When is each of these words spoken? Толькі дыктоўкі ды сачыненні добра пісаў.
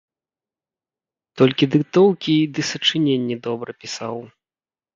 Толькі 1.41 1.67
дыктоўкі 1.75 2.35
ды 2.55 2.61
сачыненні 2.73 3.35
добра 3.47 3.71
пісаў. 3.87 4.15